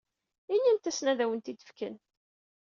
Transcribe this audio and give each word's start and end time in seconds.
Inimt-asen 0.53 1.11
ad 1.11 1.19
awent-t-id-fken. 1.23 1.95